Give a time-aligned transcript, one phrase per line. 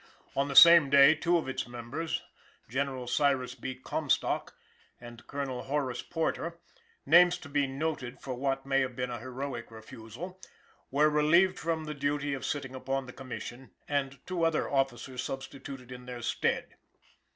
[0.35, 2.23] On the same day, two of its members,
[2.67, 3.75] General Cyrus B.
[3.75, 4.55] Comstock
[4.99, 6.57] and Colonel Horace Porter
[7.05, 10.41] names to be noted for what may have been a heroic refusal
[10.89, 15.91] were relieved from the duty of sitting upon the Commission, and two other officers substituted
[15.91, 16.77] in their stead.